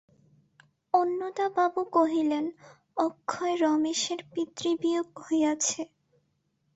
[0.93, 2.45] অন্নদাবাবু কহিলেন,
[2.97, 5.81] অক্ষয়, রমেশের পিতৃবিয়োগ হইয়াছে।